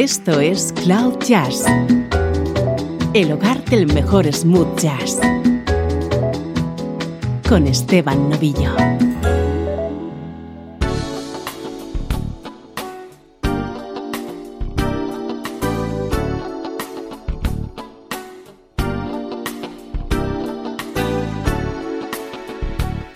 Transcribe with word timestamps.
Esto 0.00 0.38
es 0.38 0.72
Cloud 0.84 1.18
Jazz, 1.26 1.64
el 3.14 3.32
hogar 3.32 3.64
del 3.64 3.92
mejor 3.92 4.32
smooth 4.32 4.78
jazz, 4.78 5.18
con 7.48 7.66
Esteban 7.66 8.30
Novillo. 8.30 8.76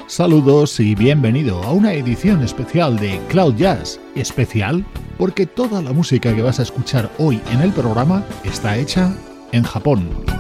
Saludos 0.09 0.81
y 0.81 0.97
bienvenido 0.97 1.63
a 1.63 1.71
una 1.73 1.93
edición 1.93 2.43
especial 2.43 2.99
de 2.99 3.21
Cloud 3.29 3.55
Jazz, 3.55 4.01
especial 4.17 4.85
porque 5.23 5.47
toda 5.47 5.81
la 5.81 5.93
música 5.93 6.35
que 6.35 6.43
vas 6.43 6.59
a 6.59 6.65
escuchar 6.65 7.09
hoy 7.17 7.41
en 7.53 7.61
el 7.61 7.71
programa 7.71 8.27
está 8.43 8.77
hecha 8.77 9.15
en 9.53 9.63
Japón. 9.63 10.32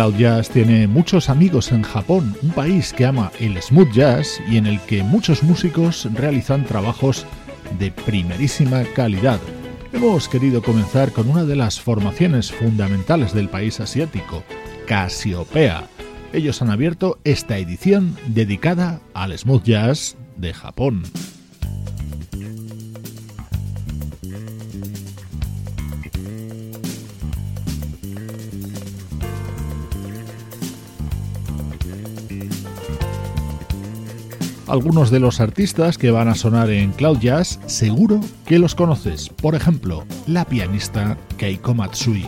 Cloud 0.00 0.16
Jazz 0.16 0.48
tiene 0.48 0.86
muchos 0.86 1.28
amigos 1.28 1.72
en 1.72 1.82
Japón, 1.82 2.34
un 2.40 2.52
país 2.52 2.94
que 2.94 3.04
ama 3.04 3.30
el 3.38 3.60
smooth 3.60 3.92
jazz 3.92 4.40
y 4.48 4.56
en 4.56 4.66
el 4.66 4.80
que 4.80 5.02
muchos 5.02 5.42
músicos 5.42 6.08
realizan 6.14 6.64
trabajos 6.64 7.26
de 7.78 7.90
primerísima 7.90 8.82
calidad. 8.94 9.38
Hemos 9.92 10.26
querido 10.26 10.62
comenzar 10.62 11.12
con 11.12 11.28
una 11.28 11.44
de 11.44 11.54
las 11.54 11.78
formaciones 11.78 12.50
fundamentales 12.50 13.34
del 13.34 13.50
país 13.50 13.78
asiático, 13.78 14.42
Casiopea. 14.86 15.86
Ellos 16.32 16.62
han 16.62 16.70
abierto 16.70 17.18
esta 17.24 17.58
edición 17.58 18.16
dedicada 18.28 19.02
al 19.12 19.36
smooth 19.36 19.64
jazz 19.64 20.16
de 20.38 20.54
Japón. 20.54 21.02
Algunos 34.70 35.10
de 35.10 35.18
los 35.18 35.40
artistas 35.40 35.98
que 35.98 36.12
van 36.12 36.28
a 36.28 36.36
sonar 36.36 36.70
en 36.70 36.92
Cloud 36.92 37.18
Jazz 37.18 37.58
seguro 37.66 38.20
que 38.46 38.60
los 38.60 38.76
conoces, 38.76 39.28
por 39.28 39.56
ejemplo, 39.56 40.04
la 40.28 40.44
pianista 40.44 41.18
Keiko 41.38 41.74
Matsui. 41.74 42.24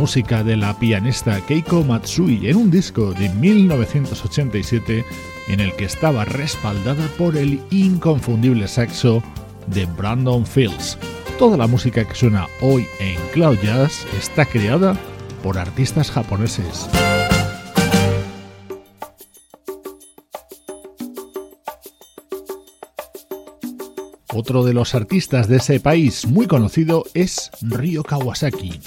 Música 0.00 0.42
de 0.42 0.56
la 0.56 0.72
pianista 0.78 1.38
Keiko 1.42 1.84
Matsui 1.84 2.48
en 2.48 2.56
un 2.56 2.70
disco 2.70 3.12
de 3.12 3.28
1987 3.28 5.04
en 5.48 5.60
el 5.60 5.76
que 5.76 5.84
estaba 5.84 6.24
respaldada 6.24 7.06
por 7.18 7.36
el 7.36 7.60
inconfundible 7.70 8.66
saxo 8.66 9.22
de 9.66 9.84
Brandon 9.84 10.46
Fields. 10.46 10.96
Toda 11.38 11.58
la 11.58 11.66
música 11.66 12.02
que 12.08 12.14
suena 12.14 12.46
hoy 12.62 12.86
en 12.98 13.20
Cloud 13.34 13.58
Jazz 13.62 14.06
está 14.18 14.46
creada 14.46 14.96
por 15.42 15.58
artistas 15.58 16.10
japoneses. 16.10 16.88
Otro 24.32 24.64
de 24.64 24.72
los 24.72 24.94
artistas 24.94 25.46
de 25.46 25.58
ese 25.58 25.78
país 25.78 26.26
muy 26.26 26.46
conocido 26.46 27.04
es 27.12 27.50
Ryo 27.60 28.02
Kawasaki. 28.02 28.80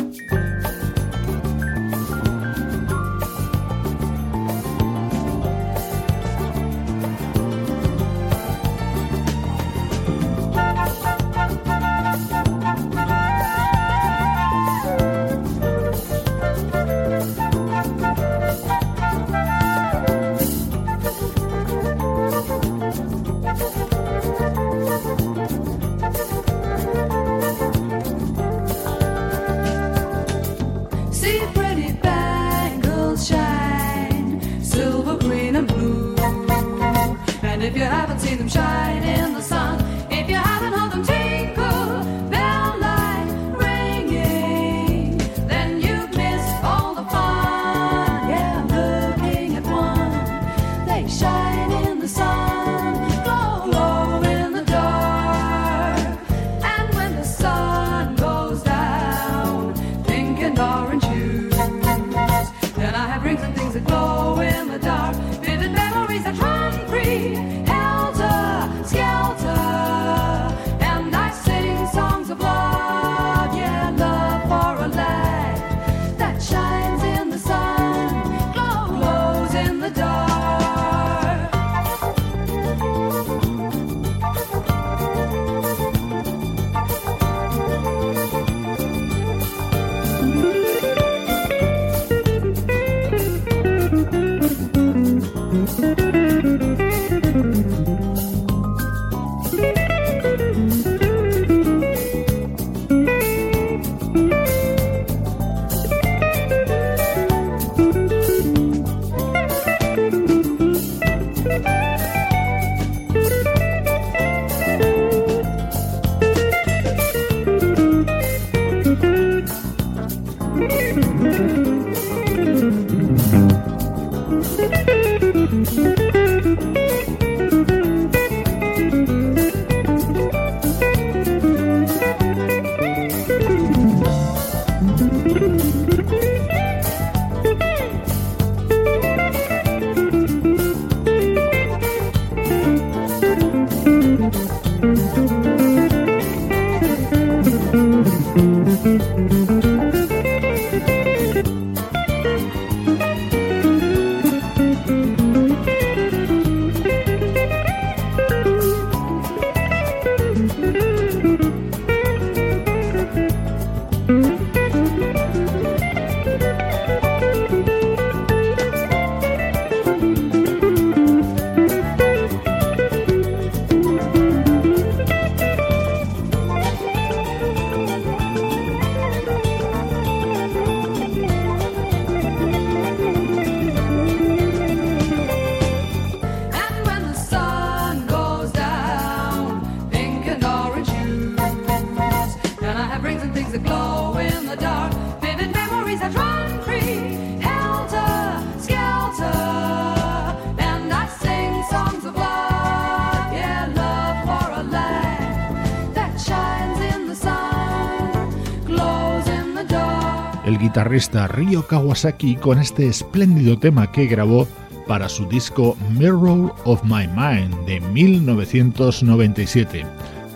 Guitarrista 210.74 211.28
Ryo 211.28 211.68
Kawasaki 211.68 212.36
con 212.36 212.58
este 212.58 212.88
espléndido 212.88 213.60
tema 213.60 213.92
que 213.92 214.08
grabó 214.08 214.48
para 214.88 215.08
su 215.08 215.28
disco 215.28 215.78
Mirror 215.92 216.52
of 216.66 216.84
My 216.84 217.08
Mind 217.08 217.54
de 217.68 217.80
1997. 217.80 219.86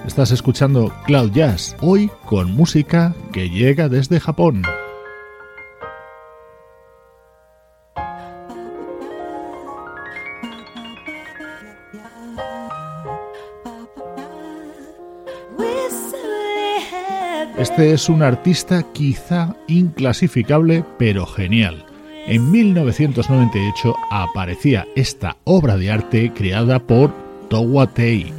Estás 0.06 0.30
escuchando 0.30 0.94
Cloud 1.08 1.32
Jazz, 1.32 1.76
hoy 1.82 2.12
con 2.26 2.52
música 2.52 3.16
que 3.32 3.50
llega 3.50 3.90
desde 3.90 4.20
Japón. 4.20 4.62
Este 17.78 17.94
es 17.94 18.10
un 18.10 18.24
artista 18.24 18.84
quizá 18.92 19.56
inclasificable, 19.68 20.84
pero 20.98 21.28
genial. 21.28 21.86
En 22.26 22.50
1998 22.50 23.96
aparecía 24.10 24.88
esta 24.96 25.38
obra 25.44 25.78
de 25.78 25.92
arte 25.92 26.32
creada 26.34 26.80
por 26.80 27.14
Towa 27.52 27.86
Tei. 27.86 28.34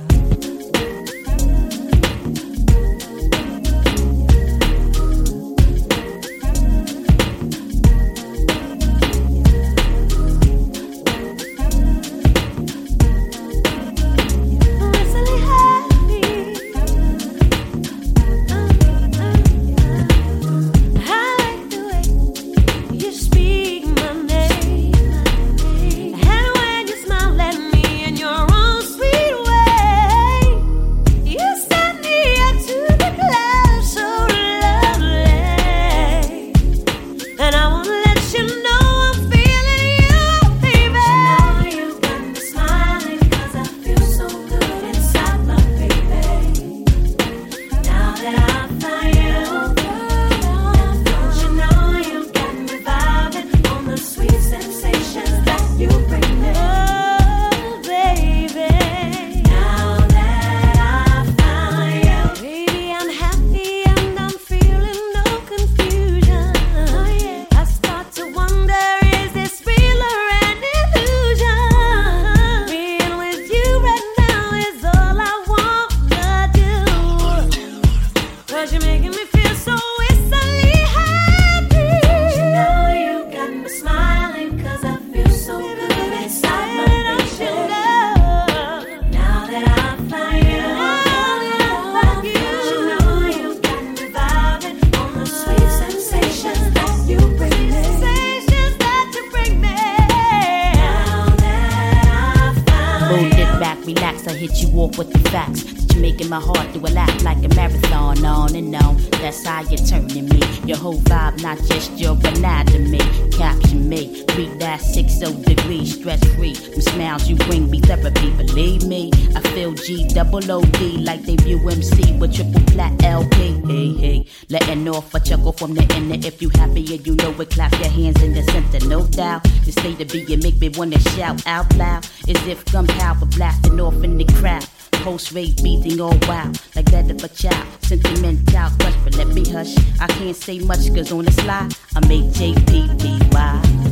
No 128.89 129.07
doubt. 129.07 129.45
The 129.65 129.73
state 129.73 130.01
of 130.01 130.09
being 130.09 130.41
make 130.41 130.61
me 130.61 130.69
wanna 130.71 130.99
shout 131.01 131.47
out 131.47 131.75
loud, 131.77 132.07
as 132.29 132.47
if 132.47 132.65
gunpowder 132.73 133.27
blasting 133.27 133.81
off 133.81 134.03
in 134.03 134.17
the 134.17 134.25
crowd. 134.41 134.67
Post 135.05 135.33
rate 135.33 135.61
beating 135.63 136.01
all 136.01 136.19
wild, 136.27 136.61
like 136.75 136.91
that 136.91 137.11
of 137.11 137.23
a 137.23 137.29
child. 137.29 137.67
Sentimental 137.83 138.71
crush, 138.79 138.95
but 139.05 139.17
let 139.17 139.29
me 139.29 139.45
hush. 139.49 139.75
I 140.01 140.07
can't 140.07 140.37
say 140.37 140.59
much, 140.61 140.89
cause 140.95 141.13
on 141.13 141.25
the 141.25 141.33
slide, 141.33 141.75
I 141.95 142.07
make 142.07 142.25
JPPY. 142.33 143.29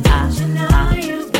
I, 0.07 1.36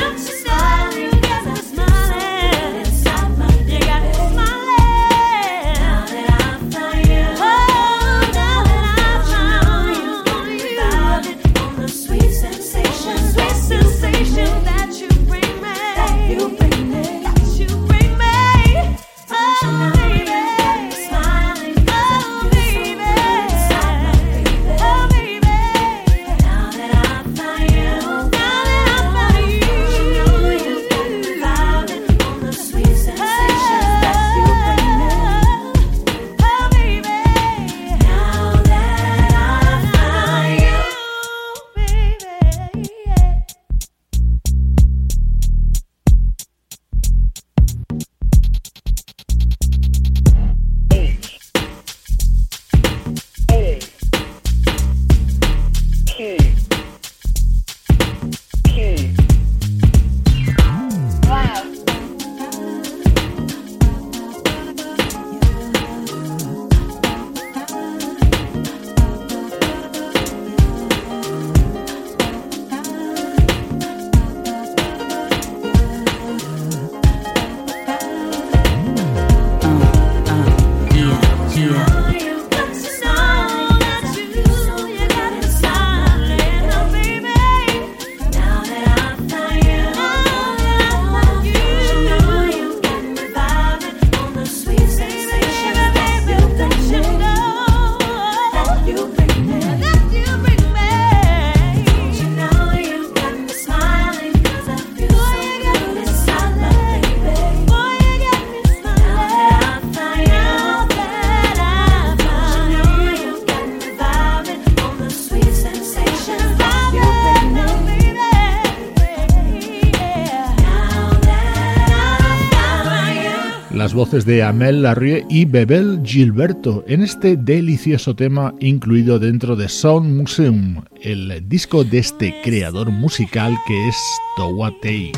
de 124.26 124.42
Amel 124.42 124.82
Larrie 124.82 125.26
y 125.30 125.46
Bebel 125.46 126.02
Gilberto 126.04 126.84
en 126.88 127.04
este 127.04 127.36
delicioso 127.36 128.16
tema 128.16 128.54
incluido 128.60 129.20
dentro 129.20 129.56
de 129.56 129.70
Sound 129.70 130.16
Museum, 130.16 130.84
el 131.02 131.48
disco 131.48 131.84
de 131.84 132.00
este 132.00 132.34
creador 132.44 132.90
musical 132.90 133.56
que 133.68 133.88
es 133.88 133.96
Towatei. 134.38 135.12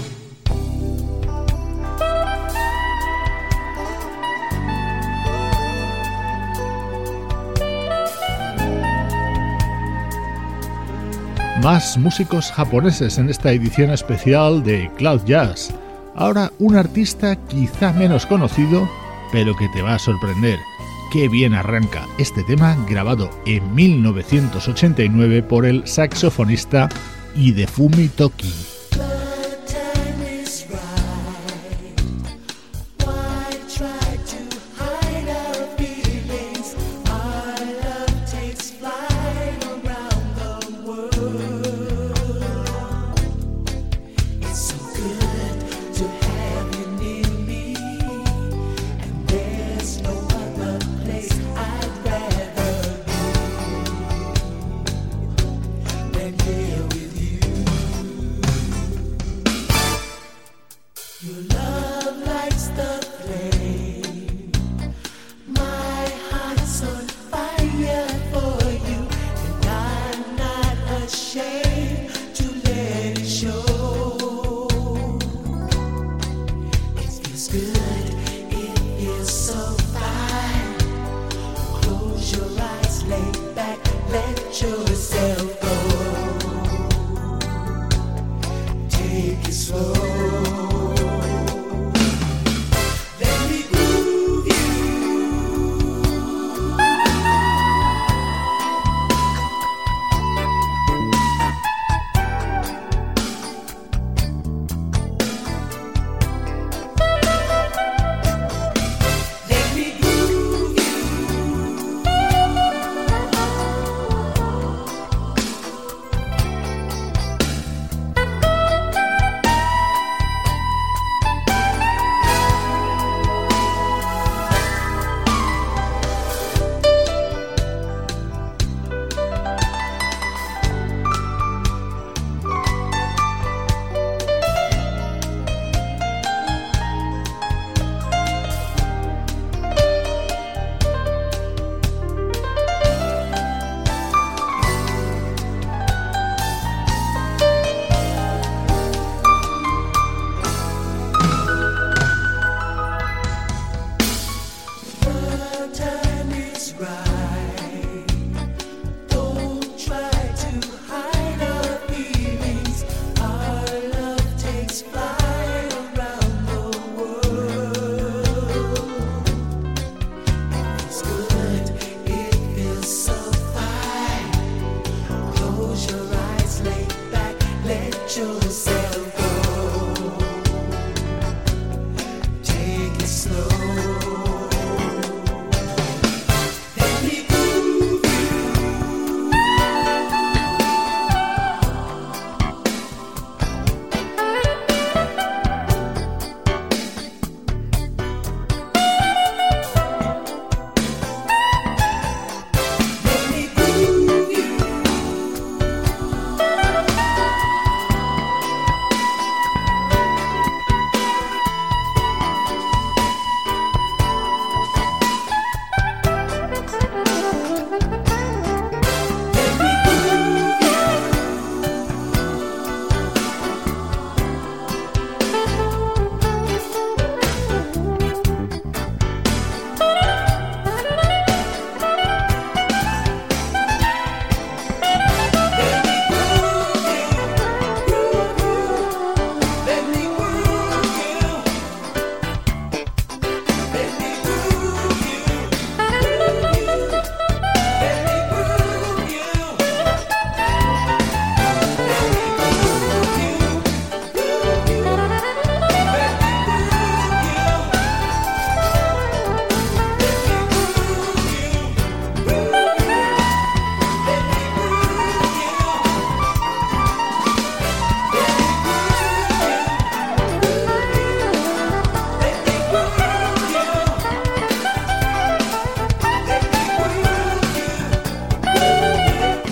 Más 11.64 11.98
músicos 11.98 12.52
japoneses 12.52 13.18
en 13.18 13.30
esta 13.30 13.52
edición 13.52 13.92
especial 13.92 14.64
de 14.64 14.90
Cloud 14.98 15.22
Jazz. 15.26 15.74
Ahora 16.16 16.52
un 16.60 16.76
artista 16.76 17.36
quizá 17.36 17.94
menos 17.94 18.26
conocido, 18.26 18.90
pero 19.32 19.56
que 19.56 19.70
te 19.70 19.82
va 19.82 19.96
a 19.96 20.00
sorprender. 20.00 20.60
Qué 21.12 21.28
bien 21.28 21.54
arranca 21.54 22.08
este 22.18 22.44
tema 22.44 22.78
grabado 22.88 23.30
en 23.46 23.74
1989 23.74 25.44
por 25.44 25.66
el 25.66 25.88
saxofonista 25.88 26.90
Hidefumi 27.36 28.10
Toki. 28.10 28.79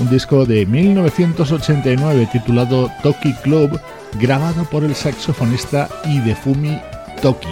Disco 0.09 0.45
de 0.45 0.65
1989 0.65 2.29
titulado 2.31 2.89
Toki 3.03 3.33
Club, 3.35 3.79
grabado 4.19 4.63
por 4.65 4.83
el 4.83 4.95
saxofonista 4.95 5.89
Idefumi 6.05 6.79
Toki. 7.21 7.47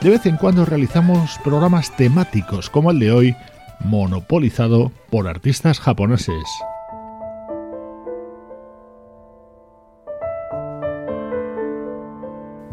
De 0.00 0.10
vez 0.10 0.26
en 0.26 0.36
cuando 0.36 0.64
realizamos 0.64 1.38
programas 1.44 1.94
temáticos 1.96 2.70
como 2.70 2.90
el 2.90 2.98
de 2.98 3.12
hoy, 3.12 3.36
monopolizado 3.80 4.92
por 5.10 5.28
artistas 5.28 5.80
japoneses. 5.80 6.44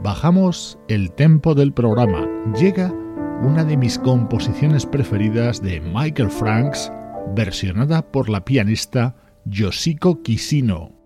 Bajamos 0.01 0.79
el 0.87 1.11
tempo 1.11 1.53
del 1.53 1.73
programa. 1.73 2.27
Llega 2.57 2.93
una 3.41 3.63
de 3.63 3.77
mis 3.77 3.99
composiciones 3.99 4.85
preferidas 4.85 5.61
de 5.61 5.79
Michael 5.81 6.29
Franks, 6.29 6.91
versionada 7.35 8.11
por 8.11 8.29
la 8.29 8.43
pianista 8.43 9.15
Yoshiko 9.45 10.21
Kishino. 10.23 10.96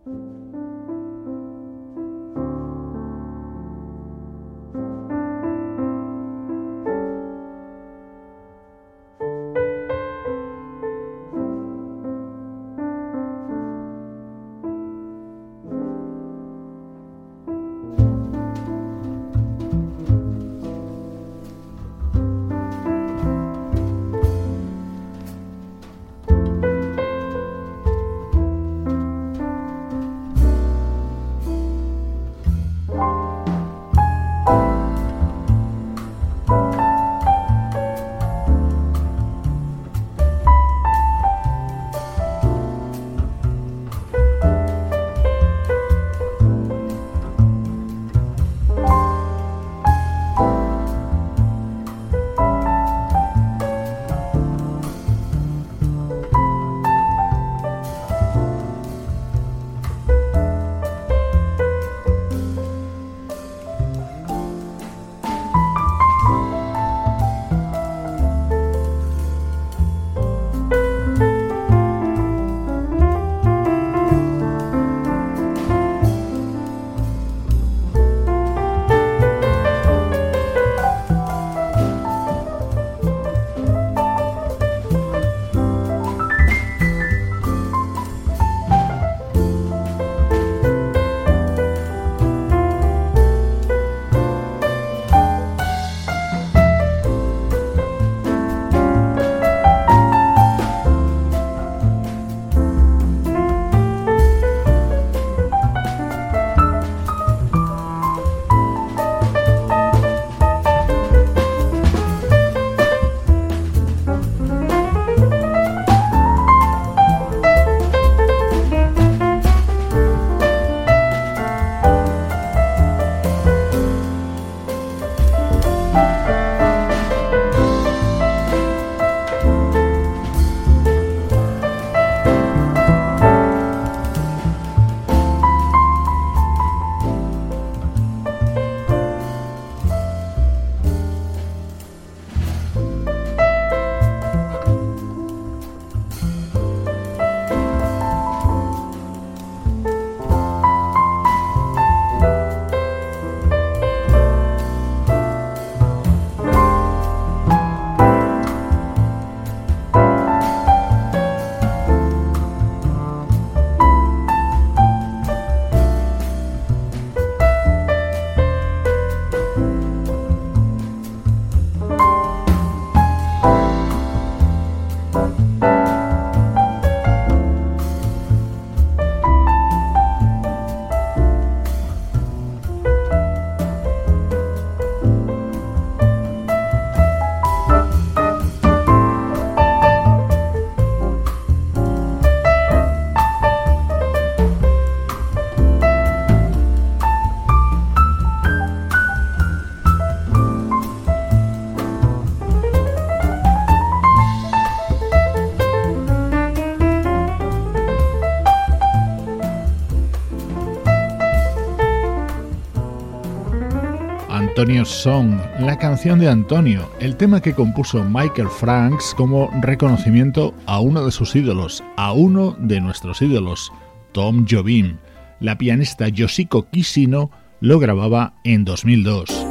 Song, 214.79 215.37
la 215.59 215.77
canción 215.77 216.17
de 216.19 216.29
Antonio, 216.29 216.89
el 216.99 217.17
tema 217.17 217.41
que 217.41 217.53
compuso 217.53 218.03
Michael 218.03 218.47
Franks 218.47 219.13
como 219.17 219.49
reconocimiento 219.61 220.53
a 220.65 220.79
uno 220.79 221.05
de 221.05 221.11
sus 221.11 221.35
ídolos, 221.35 221.83
a 221.97 222.13
uno 222.13 222.55
de 222.57 222.79
nuestros 222.79 223.21
ídolos, 223.21 223.71
Tom 224.13 224.45
Jobim. 224.49 224.97
La 225.41 225.57
pianista 225.57 226.07
Yoshiko 226.07 226.69
Kishino 226.69 227.31
lo 227.59 227.79
grababa 227.79 228.33
en 228.45 228.63
2002. 228.63 229.50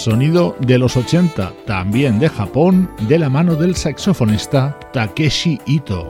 Sonido 0.00 0.56
de 0.60 0.78
los 0.78 0.96
80, 0.96 1.52
también 1.66 2.18
de 2.18 2.30
Japón, 2.30 2.90
de 3.06 3.18
la 3.18 3.28
mano 3.28 3.54
del 3.54 3.76
saxofonista 3.76 4.78
Takeshi 4.94 5.60
Ito. 5.66 6.08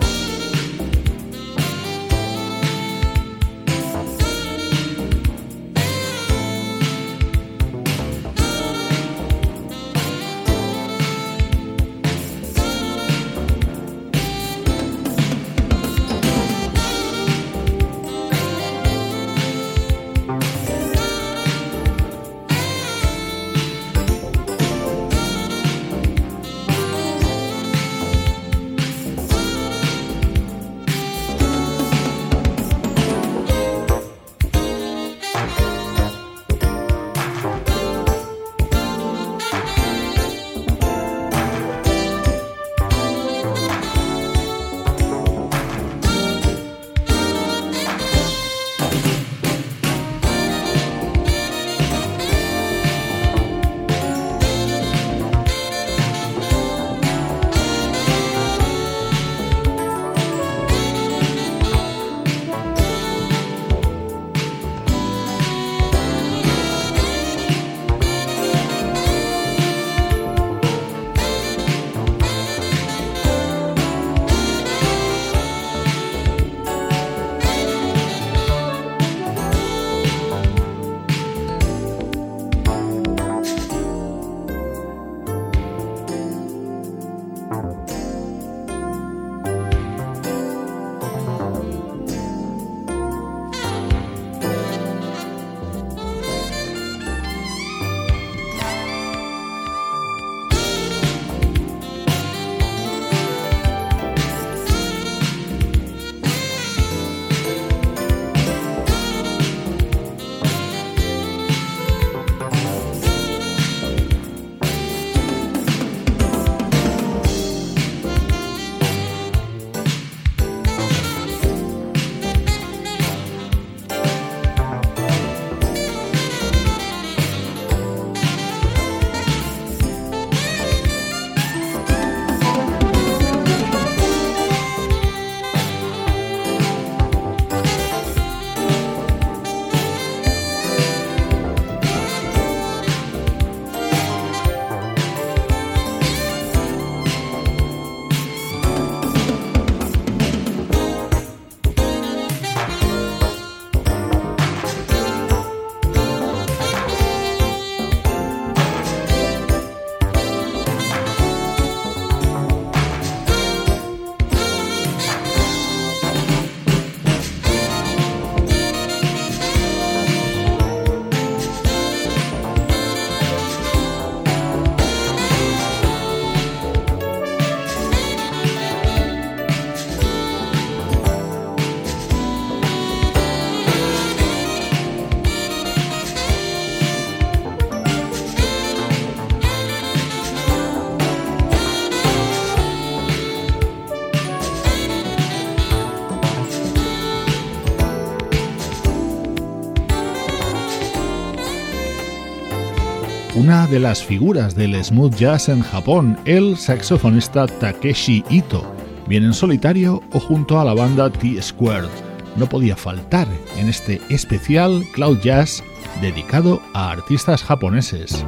De 203.70 203.78
las 203.78 204.02
figuras 204.02 204.56
del 204.56 204.74
smooth 204.85 205.14
jazz 205.14 205.48
en 205.48 205.62
Japón, 205.62 206.18
el 206.24 206.56
saxofonista 206.56 207.46
Takeshi 207.46 208.24
Ito, 208.28 208.64
bien 209.06 209.24
en 209.24 209.33
solitario 209.33 210.02
o 210.12 210.18
junto 210.18 210.59
a 210.59 210.64
la 210.64 210.74
banda 210.74 211.09
T-Squared. 211.09 211.88
No 212.37 212.48
podía 212.48 212.76
faltar 212.76 213.28
en 213.56 213.68
este 213.68 214.00
especial 214.09 214.85
Cloud 214.92 215.20
Jazz 215.20 215.62
dedicado 216.00 216.61
a 216.74 216.90
artistas 216.90 217.44
japoneses. 217.44 218.24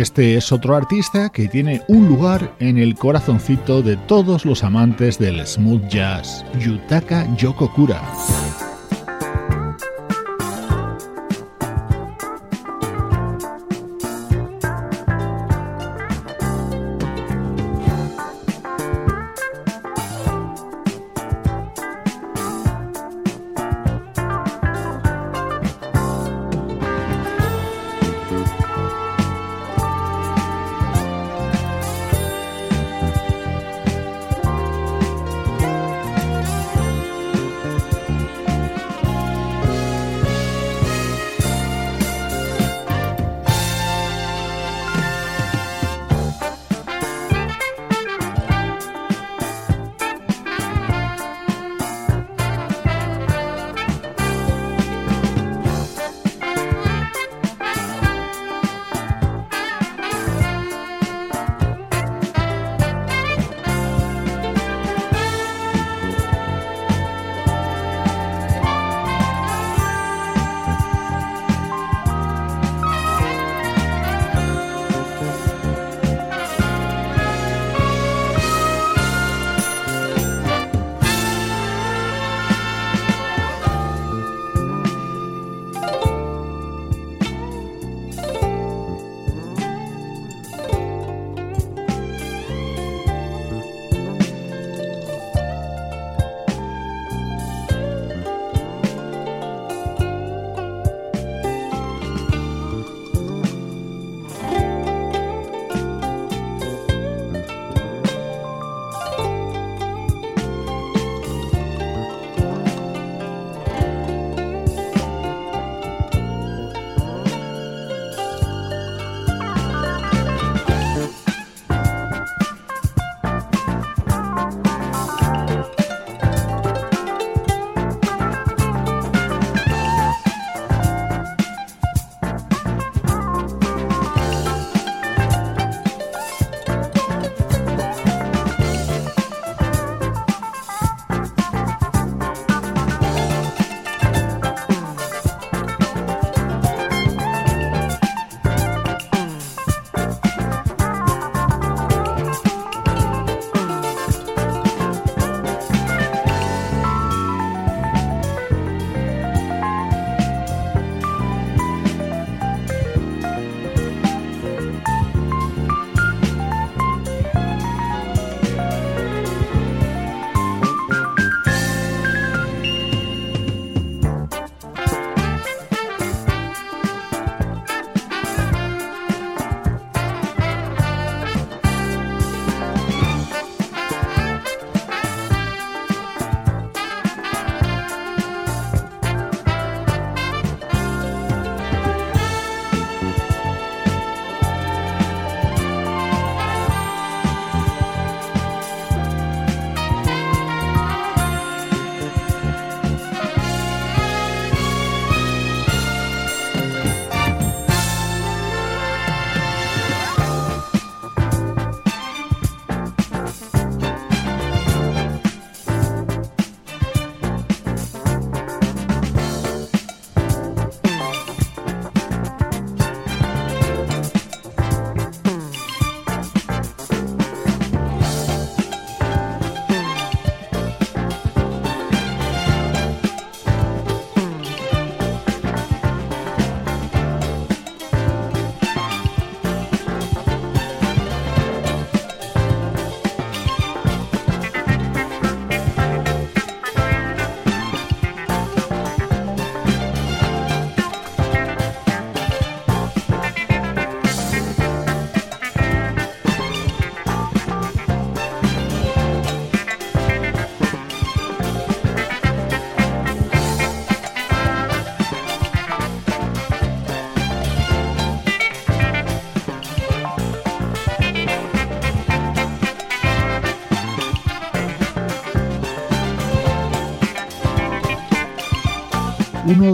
Este 0.00 0.34
es 0.38 0.50
otro 0.50 0.76
artista 0.76 1.28
que 1.28 1.46
tiene 1.46 1.82
un 1.86 2.08
lugar 2.08 2.54
en 2.58 2.78
el 2.78 2.94
corazoncito 2.94 3.82
de 3.82 3.98
todos 3.98 4.46
los 4.46 4.64
amantes 4.64 5.18
del 5.18 5.46
smooth 5.46 5.88
jazz, 5.88 6.42
Yutaka 6.58 7.26
Yokokura. 7.36 8.00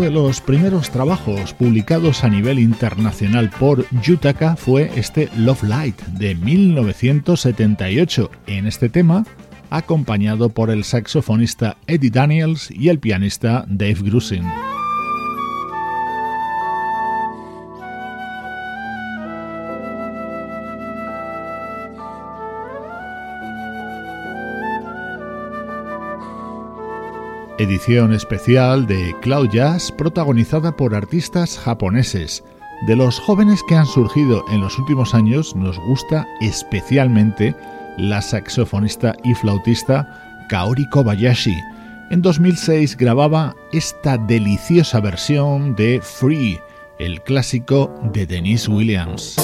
De 0.06 0.12
los 0.12 0.40
primeros 0.40 0.90
trabajos 0.90 1.52
publicados 1.52 2.22
a 2.22 2.28
nivel 2.28 2.60
internacional 2.60 3.50
por 3.58 3.84
Yutaka 4.02 4.54
fue 4.54 4.88
este 4.94 5.28
Love 5.36 5.64
Light 5.64 6.00
de 6.18 6.36
1978. 6.36 8.30
En 8.46 8.68
este 8.68 8.88
tema, 8.88 9.24
acompañado 9.68 10.48
por 10.50 10.70
el 10.70 10.84
saxofonista 10.84 11.76
Eddie 11.88 12.10
Daniels 12.10 12.70
y 12.70 12.88
el 12.88 13.00
pianista 13.00 13.64
Dave 13.66 13.98
Grusin. 14.02 14.44
Edición 27.58 28.12
especial 28.12 28.86
de 28.86 29.14
Cloud 29.22 29.48
Jazz 29.48 29.90
protagonizada 29.90 30.76
por 30.76 30.94
artistas 30.94 31.58
japoneses. 31.58 32.44
De 32.86 32.94
los 32.94 33.18
jóvenes 33.18 33.62
que 33.66 33.74
han 33.74 33.86
surgido 33.86 34.44
en 34.50 34.60
los 34.60 34.78
últimos 34.78 35.14
años 35.14 35.56
nos 35.56 35.78
gusta 35.78 36.26
especialmente 36.42 37.56
la 37.96 38.20
saxofonista 38.20 39.16
y 39.24 39.32
flautista 39.32 40.46
Kaori 40.50 40.86
Kobayashi. 40.90 41.56
En 42.10 42.20
2006 42.20 42.94
grababa 42.98 43.56
esta 43.72 44.18
deliciosa 44.18 45.00
versión 45.00 45.74
de 45.76 46.00
Free, 46.02 46.60
el 46.98 47.22
clásico 47.22 47.98
de 48.12 48.26
Denise 48.26 48.70
Williams. 48.70 49.36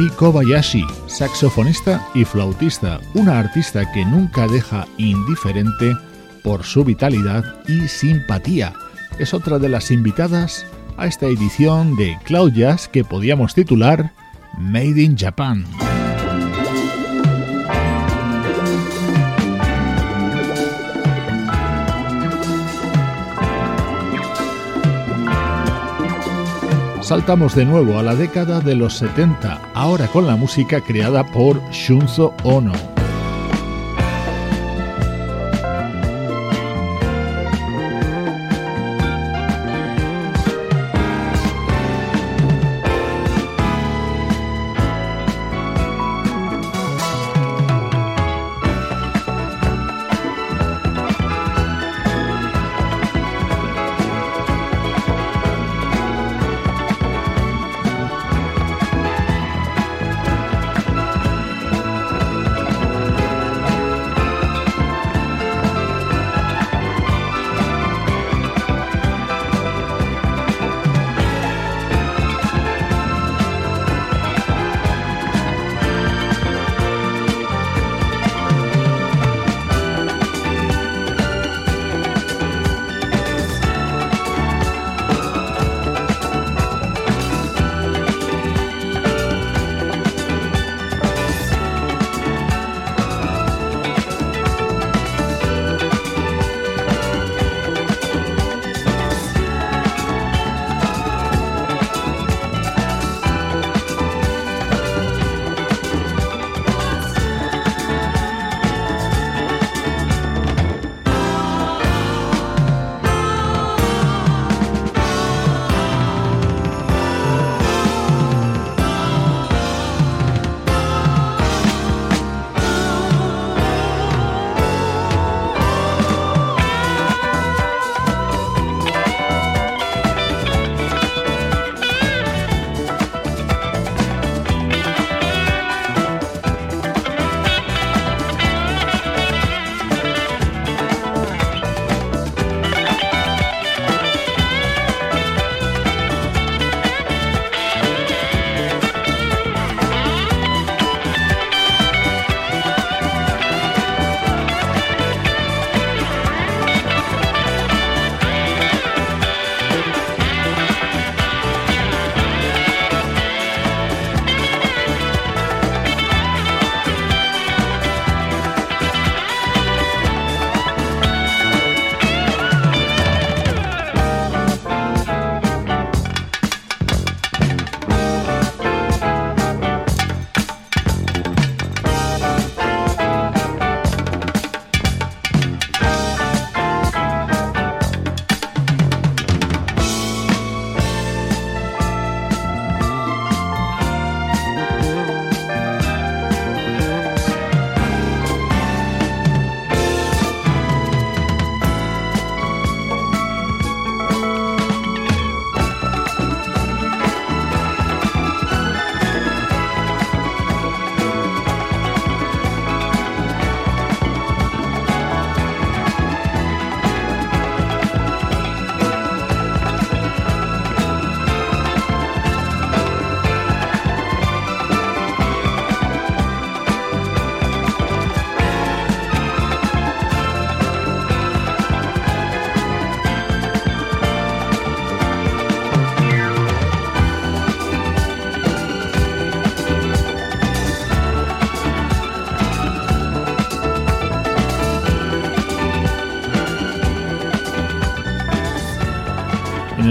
Kaori 0.00 0.16
Kobayashi, 0.16 0.86
saxofonista 1.08 2.08
y 2.14 2.24
flautista, 2.24 3.00
una 3.12 3.38
artista 3.38 3.90
que 3.92 4.02
nunca 4.06 4.46
deja 4.46 4.86
indiferente 4.96 5.94
por 6.42 6.64
su 6.64 6.84
vitalidad 6.84 7.44
y 7.68 7.86
simpatía. 7.86 8.72
Es 9.18 9.34
otra 9.34 9.58
de 9.58 9.68
las 9.68 9.90
invitadas 9.90 10.64
a 10.96 11.06
esta 11.06 11.26
edición 11.26 11.96
de 11.96 12.16
Cloud 12.24 12.52
Jazz 12.52 12.88
que 12.88 13.04
podíamos 13.04 13.52
titular 13.52 14.10
Made 14.58 15.02
in 15.02 15.18
Japan. 15.18 15.66
Saltamos 27.10 27.56
de 27.56 27.64
nuevo 27.64 27.98
a 27.98 28.04
la 28.04 28.14
década 28.14 28.60
de 28.60 28.76
los 28.76 28.98
70, 28.98 29.72
ahora 29.74 30.06
con 30.06 30.28
la 30.28 30.36
música 30.36 30.80
creada 30.80 31.26
por 31.26 31.60
Shunzo 31.72 32.32
Ono. 32.44 32.89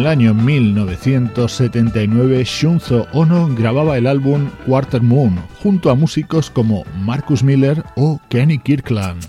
Año 0.09 0.33
1979 0.33 2.43
Shunzo 2.43 3.07
Ono 3.13 3.47
grababa 3.55 3.95
el 3.95 4.07
álbum 4.07 4.49
Quarter 4.65 5.03
Moon 5.03 5.39
junto 5.61 5.91
a 5.91 5.95
músicos 5.95 6.49
como 6.49 6.83
Marcus 7.01 7.43
Miller 7.43 7.83
o 7.95 8.19
Kenny 8.27 8.57
Kirkland. 8.57 9.23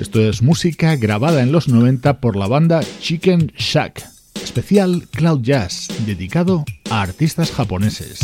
Esto 0.00 0.20
es 0.20 0.40
música 0.40 0.96
grabada 0.96 1.42
en 1.42 1.52
los 1.52 1.68
90 1.68 2.20
por 2.20 2.36
la 2.36 2.46
banda 2.46 2.80
Chicken 3.00 3.52
Shack, 3.56 4.02
especial 4.42 5.06
Cloud 5.12 5.42
Jazz, 5.42 5.88
dedicado 6.06 6.64
a 6.90 7.02
artistas 7.02 7.52
japoneses. 7.52 8.20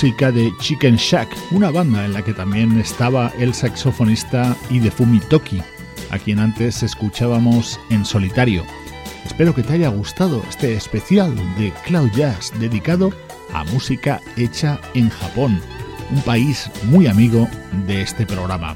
Música 0.00 0.32
de 0.32 0.50
Chicken 0.56 0.96
Shack, 0.96 1.28
una 1.50 1.70
banda 1.70 2.06
en 2.06 2.14
la 2.14 2.22
que 2.22 2.32
también 2.32 2.80
estaba 2.80 3.30
el 3.38 3.52
saxofonista 3.52 4.56
Idefumi 4.70 5.20
Toki, 5.20 5.62
a 6.10 6.18
quien 6.18 6.38
antes 6.38 6.82
escuchábamos 6.82 7.78
en 7.90 8.06
solitario. 8.06 8.64
Espero 9.26 9.54
que 9.54 9.62
te 9.62 9.74
haya 9.74 9.88
gustado 9.88 10.42
este 10.48 10.72
especial 10.72 11.36
de 11.58 11.70
Cloud 11.84 12.10
Jazz 12.12 12.50
dedicado 12.58 13.12
a 13.52 13.64
música 13.64 14.22
hecha 14.38 14.80
en 14.94 15.10
Japón, 15.10 15.60
un 16.10 16.22
país 16.22 16.70
muy 16.84 17.06
amigo 17.06 17.46
de 17.86 18.00
este 18.00 18.24
programa. 18.24 18.74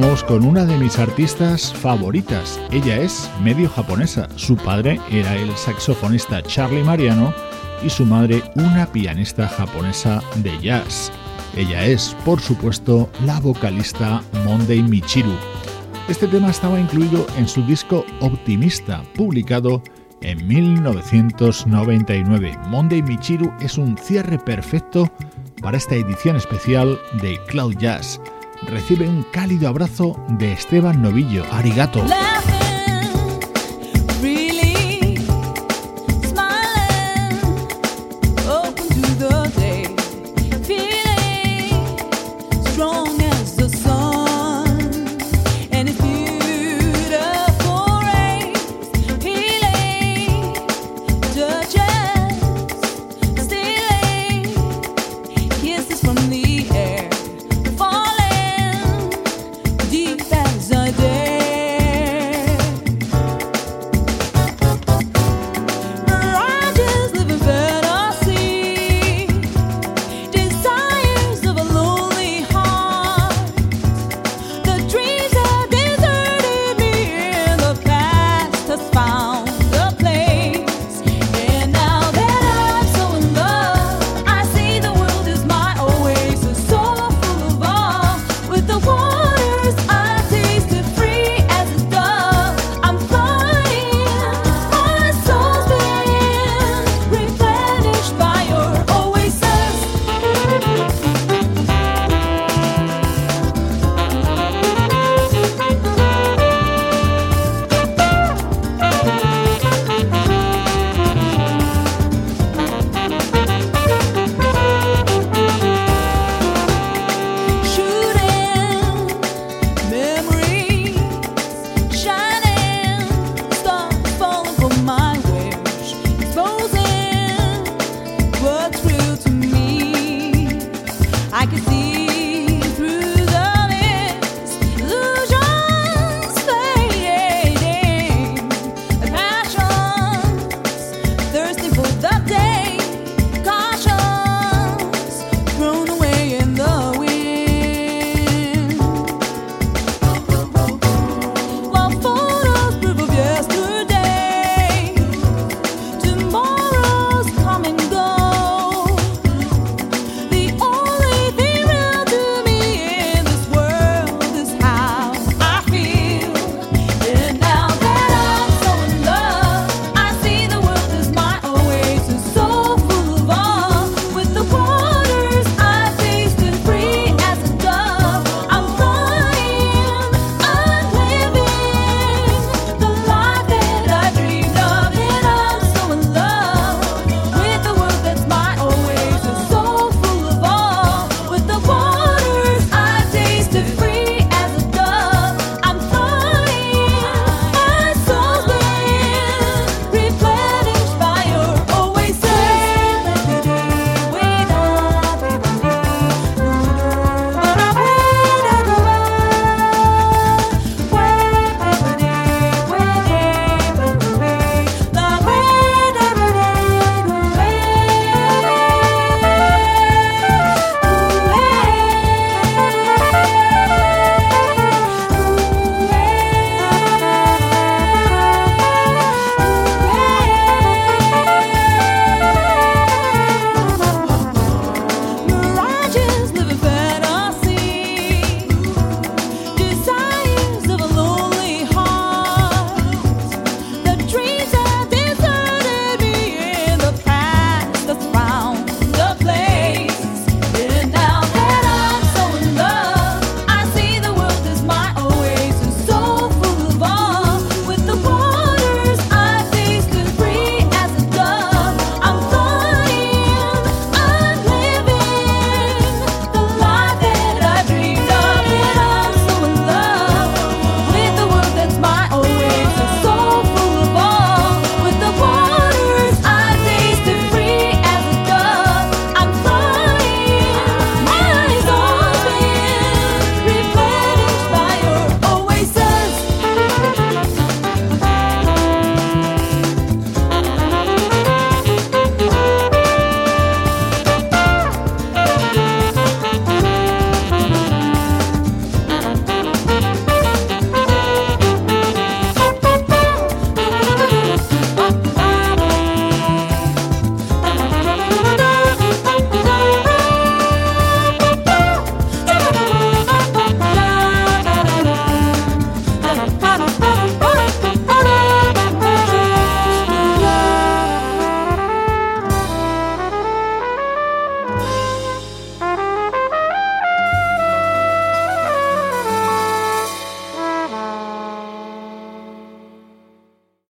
Vamos 0.00 0.24
con 0.24 0.44
una 0.44 0.64
de 0.64 0.76
mis 0.76 0.98
artistas 0.98 1.72
favoritas. 1.72 2.60
Ella 2.72 2.96
es 2.96 3.30
medio 3.44 3.68
japonesa. 3.68 4.28
Su 4.34 4.56
padre 4.56 5.00
era 5.08 5.36
el 5.36 5.56
saxofonista 5.56 6.42
Charlie 6.42 6.82
Mariano 6.82 7.32
y 7.80 7.90
su 7.90 8.04
madre 8.04 8.42
una 8.56 8.86
pianista 8.86 9.46
japonesa 9.46 10.20
de 10.38 10.58
jazz. 10.60 11.12
Ella 11.56 11.86
es, 11.86 12.16
por 12.24 12.40
supuesto, 12.40 13.08
la 13.24 13.38
vocalista 13.38 14.20
Monday 14.44 14.82
Michiru. 14.82 15.36
Este 16.08 16.26
tema 16.26 16.50
estaba 16.50 16.80
incluido 16.80 17.24
en 17.38 17.46
su 17.46 17.64
disco 17.64 18.04
Optimista, 18.18 19.00
publicado 19.14 19.80
en 20.22 20.44
1999. 20.44 22.58
Monday 22.66 23.00
Michiru 23.00 23.52
es 23.60 23.78
un 23.78 23.96
cierre 23.96 24.40
perfecto 24.40 25.08
para 25.62 25.76
esta 25.76 25.94
edición 25.94 26.34
especial 26.34 26.98
de 27.22 27.38
Cloud 27.46 27.76
Jazz 27.76 28.20
recibe 28.66 29.08
un 29.08 29.22
cálido 29.24 29.68
abrazo 29.68 30.16
de 30.28 30.52
Esteban 30.52 31.02
Novillo. 31.02 31.44
Arigato. 31.50 32.02